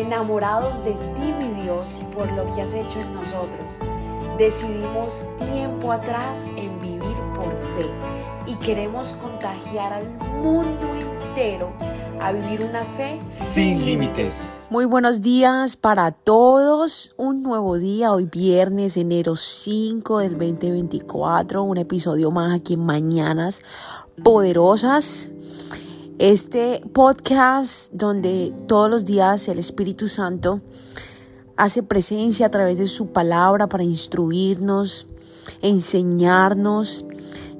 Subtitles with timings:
[0.00, 3.78] enamorados de ti, mi Dios, por lo que has hecho en nosotros.
[4.38, 7.90] Decidimos tiempo atrás en vivir por fe
[8.46, 10.08] y queremos contagiar al
[10.42, 11.70] mundo entero
[12.20, 14.58] a vivir una fe sin límites.
[14.68, 17.12] Muy buenos días para todos.
[17.16, 21.62] Un nuevo día, hoy viernes, enero 5 del 2024.
[21.62, 23.62] Un episodio más aquí en Mañanas
[24.22, 25.32] Poderosas.
[26.20, 30.60] Este podcast donde todos los días el Espíritu Santo
[31.56, 35.06] hace presencia a través de su palabra para instruirnos,
[35.62, 37.06] enseñarnos,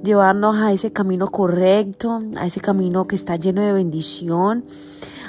[0.04, 4.66] llevarnos a ese camino correcto, a ese camino que está lleno de bendición,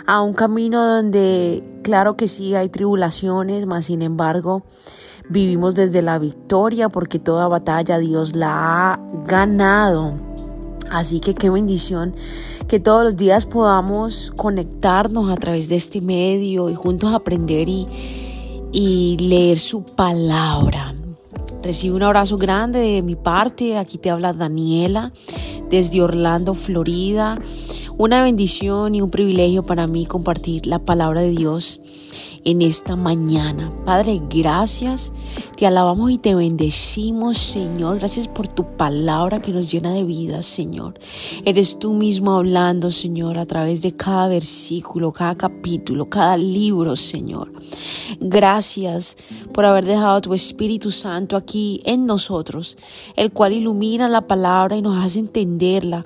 [0.06, 4.64] a un camino donde claro que sí hay tribulaciones, mas sin embargo
[5.30, 10.16] vivimos desde la victoria porque toda batalla Dios la ha ganado.
[10.92, 12.14] Así que qué bendición
[12.72, 17.86] que todos los días podamos conectarnos a través de este medio y juntos aprender y,
[18.72, 20.96] y leer su palabra.
[21.62, 23.78] Recibe un abrazo grande de mi parte.
[23.78, 25.12] Aquí te habla Daniela
[25.70, 27.42] desde Orlando, Florida.
[27.98, 31.82] Una bendición y un privilegio para mí compartir la palabra de Dios
[32.44, 33.72] en esta mañana.
[33.86, 35.14] Padre, gracias.
[35.58, 38.00] Te alabamos y te bendecimos, Señor.
[38.00, 41.00] Gracias por tu palabra que nos llena de vida, Señor.
[41.46, 47.52] Eres tú mismo hablando, Señor, a través de cada versículo, cada capítulo, cada libro, Señor.
[48.20, 49.18] Gracias
[49.54, 52.78] por haber dejado tu Espíritu Santo aquí en nosotros,
[53.16, 56.06] el cual ilumina la palabra y nos hace entenderla.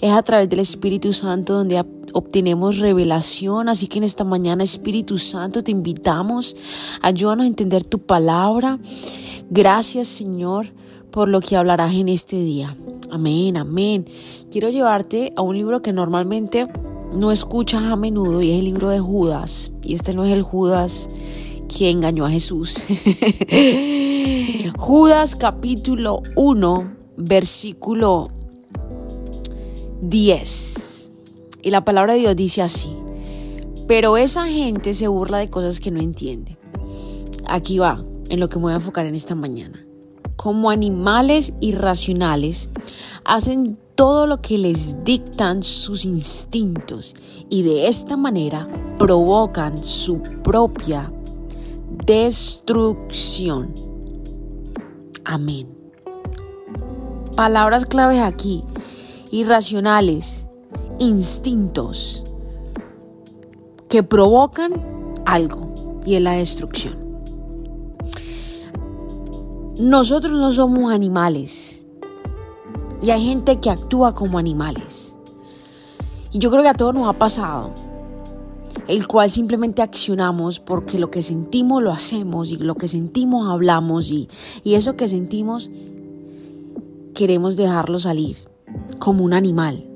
[0.00, 1.78] Es a través del Espíritu Santo donde
[2.12, 3.68] obtenemos revelación.
[3.68, 6.56] Así que en esta mañana, Espíritu Santo, te invitamos.
[7.02, 8.78] Ayúdanos a entender tu palabra.
[9.50, 10.72] Gracias, Señor,
[11.10, 12.76] por lo que hablarás en este día.
[13.10, 14.06] Amén, amén.
[14.50, 16.66] Quiero llevarte a un libro que normalmente
[17.12, 19.72] no escuchas a menudo y es el libro de Judas.
[19.82, 21.10] Y este no es el Judas
[21.68, 22.80] que engañó a Jesús.
[24.78, 28.30] Judas capítulo 1, versículo
[30.02, 30.99] 10.
[31.62, 32.90] Y la palabra de Dios dice así,
[33.86, 36.56] pero esa gente se burla de cosas que no entiende.
[37.46, 39.84] Aquí va, en lo que me voy a enfocar en esta mañana.
[40.36, 42.70] Como animales irracionales,
[43.24, 47.14] hacen todo lo que les dictan sus instintos
[47.50, 51.12] y de esta manera provocan su propia
[52.06, 53.74] destrucción.
[55.24, 55.68] Amén.
[57.36, 58.64] Palabras claves aquí.
[59.30, 60.49] Irracionales,
[61.00, 62.24] instintos
[63.88, 64.72] que provocan
[65.26, 67.00] algo y es la destrucción.
[69.78, 71.86] Nosotros no somos animales
[73.02, 75.16] y hay gente que actúa como animales.
[76.32, 77.72] Y yo creo que a todos nos ha pasado,
[78.86, 84.10] el cual simplemente accionamos porque lo que sentimos lo hacemos y lo que sentimos hablamos
[84.10, 84.28] y,
[84.62, 85.70] y eso que sentimos
[87.14, 88.36] queremos dejarlo salir
[88.98, 89.89] como un animal.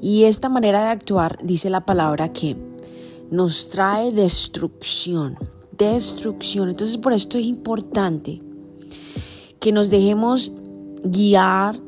[0.00, 2.56] Y esta manera de actuar, dice la palabra, que
[3.30, 5.38] nos trae destrucción,
[5.76, 6.70] destrucción.
[6.70, 8.42] Entonces por esto es importante
[9.60, 10.52] que nos dejemos
[11.02, 11.80] guiar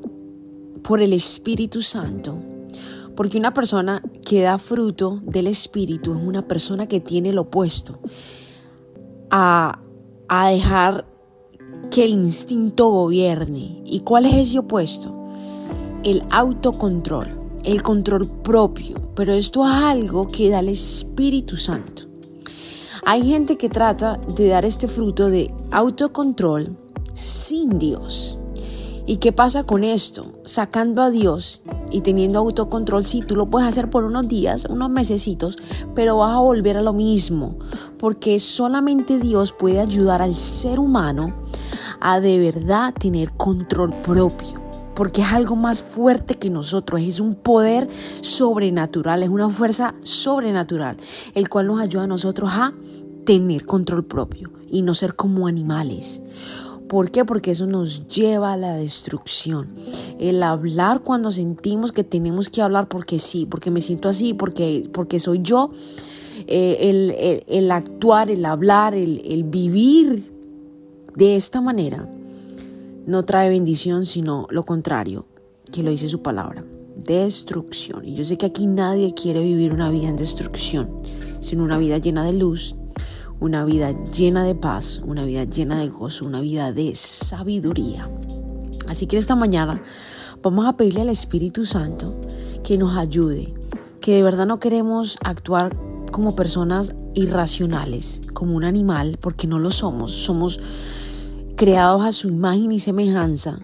[0.82, 2.38] por el Espíritu Santo.
[3.14, 7.98] Porque una persona que da fruto del Espíritu es una persona que tiene lo opuesto
[9.30, 9.80] a,
[10.28, 11.04] a dejar
[11.90, 13.82] que el instinto gobierne.
[13.84, 15.14] ¿Y cuál es ese opuesto?
[16.04, 22.02] El autocontrol el control propio, pero esto es algo que da el Espíritu Santo.
[23.04, 26.76] Hay gente que trata de dar este fruto de autocontrol
[27.14, 28.40] sin Dios.
[29.06, 30.34] ¿Y qué pasa con esto?
[30.44, 34.90] Sacando a Dios y teniendo autocontrol, sí, tú lo puedes hacer por unos días, unos
[34.90, 35.56] mesecitos,
[35.94, 37.56] pero vas a volver a lo mismo,
[37.98, 41.32] porque solamente Dios puede ayudar al ser humano
[42.00, 44.57] a de verdad tener control propio
[44.98, 50.96] porque es algo más fuerte que nosotros, es un poder sobrenatural, es una fuerza sobrenatural,
[51.34, 52.74] el cual nos ayuda a nosotros a
[53.24, 56.20] tener control propio y no ser como animales.
[56.88, 57.24] ¿Por qué?
[57.24, 59.68] Porque eso nos lleva a la destrucción.
[60.18, 64.90] El hablar cuando sentimos que tenemos que hablar porque sí, porque me siento así, porque,
[64.92, 65.70] porque soy yo.
[66.48, 70.34] Eh, el, actuar, el hablar, el, el vivir
[71.14, 72.08] de esta manera
[73.08, 75.24] no trae bendición, sino lo contrario,
[75.72, 76.62] que lo dice su palabra,
[76.94, 78.04] destrucción.
[78.04, 80.90] Y yo sé que aquí nadie quiere vivir una vida en destrucción,
[81.40, 82.76] sino una vida llena de luz,
[83.40, 88.10] una vida llena de paz, una vida llena de gozo, una vida de sabiduría.
[88.88, 89.82] Así que esta mañana
[90.42, 92.14] vamos a pedirle al Espíritu Santo
[92.62, 93.54] que nos ayude,
[94.02, 95.74] que de verdad no queremos actuar
[96.12, 100.12] como personas irracionales, como un animal, porque no lo somos.
[100.12, 100.60] Somos
[101.58, 103.58] creados a su imagen y semejanza,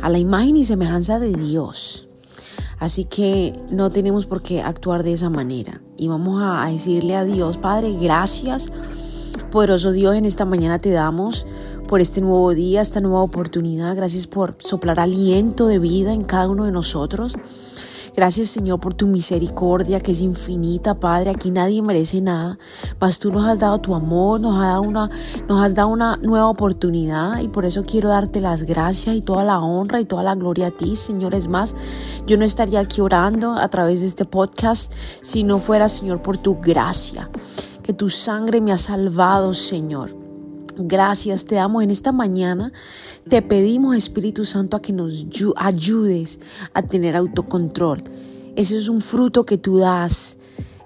[0.00, 2.08] a la imagen y semejanza de Dios.
[2.78, 5.82] Así que no tenemos por qué actuar de esa manera.
[5.98, 8.72] Y vamos a decirle a Dios, Padre, gracias.
[9.52, 11.46] Poderoso Dios, en esta mañana te damos
[11.88, 13.94] por este nuevo día, esta nueva oportunidad.
[13.94, 17.34] Gracias por soplar aliento de vida en cada uno de nosotros.
[18.16, 21.30] Gracias Señor por tu misericordia que es infinita, Padre.
[21.30, 22.58] Aquí nadie merece nada,
[23.00, 25.10] mas tú nos has dado tu amor, nos has dado una,
[25.48, 29.44] nos has dado una nueva oportunidad y por eso quiero darte las gracias y toda
[29.44, 31.34] la honra y toda la gloria a ti, Señor.
[31.34, 31.74] Es más,
[32.26, 34.92] yo no estaría aquí orando a través de este podcast
[35.22, 37.30] si no fuera, Señor, por tu gracia,
[37.82, 40.19] que tu sangre me ha salvado, Señor.
[40.82, 42.72] Gracias, te amo en esta mañana.
[43.28, 46.40] Te pedimos, Espíritu Santo, a que nos ayudes
[46.72, 48.02] a tener autocontrol.
[48.56, 50.38] Ese es un fruto que tú das.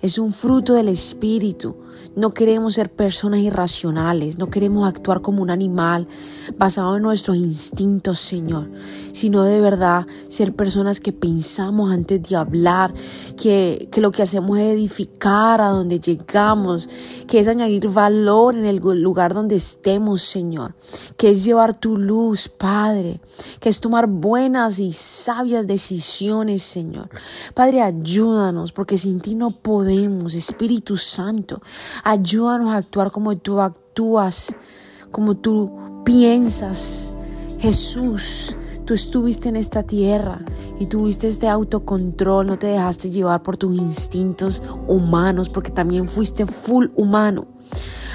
[0.02, 1.76] Es un fruto del Espíritu.
[2.16, 6.06] No queremos ser personas irracionales, no queremos actuar como un animal
[6.56, 8.70] basado en nuestros instintos, Señor,
[9.12, 12.94] sino de verdad ser personas que pensamos antes de hablar,
[13.36, 16.88] que, que lo que hacemos es edificar a donde llegamos,
[17.26, 20.74] que es añadir valor en el lugar donde estemos, Señor,
[21.16, 23.20] que es llevar tu luz, Padre,
[23.60, 27.08] que es tomar buenas y sabias decisiones, Señor.
[27.54, 31.60] Padre, ayúdanos, porque sin ti no podemos, Espíritu Santo.
[32.02, 34.56] Ayúdanos a actuar como tú actúas,
[35.10, 37.12] como tú piensas.
[37.58, 40.44] Jesús, tú estuviste en esta tierra
[40.78, 46.46] y tuviste este autocontrol, no te dejaste llevar por tus instintos humanos, porque también fuiste
[46.46, 47.46] full humano.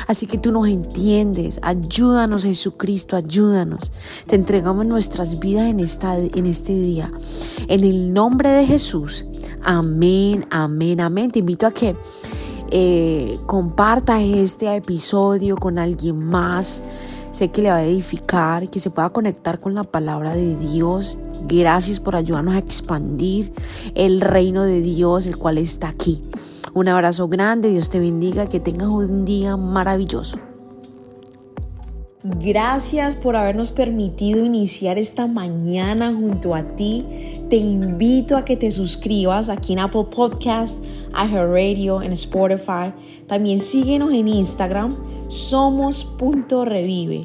[0.10, 1.60] Así que tú nos entiendes.
[1.62, 3.92] Ayúdanos, Jesucristo, ayúdanos.
[4.26, 7.12] Te entregamos nuestras vidas en, esta, en este día.
[7.68, 9.26] En el nombre de Jesús.
[9.64, 11.30] Amén, amén, amén.
[11.30, 11.96] Te invito a que
[12.72, 16.84] eh, comparta este episodio con alguien más.
[17.32, 21.20] Sé que le va a edificar, que se pueda conectar con la palabra de Dios.
[21.48, 23.54] Gracias por ayudarnos a expandir
[23.94, 26.24] el reino de Dios, el cual está aquí.
[26.74, 30.49] Un abrazo grande, Dios te bendiga, que tengas un día maravilloso.
[32.38, 37.04] Gracias por habernos permitido iniciar esta mañana junto a ti.
[37.50, 42.94] Te invito a que te suscribas aquí en Apple Podcast, Radio, en Spotify.
[43.26, 44.96] También síguenos en Instagram,
[45.28, 47.22] somos.revive.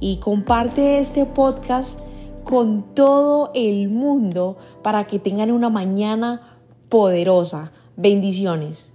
[0.00, 2.00] Y comparte este podcast
[2.44, 7.72] con todo el mundo para que tengan una mañana poderosa.
[7.96, 8.93] Bendiciones.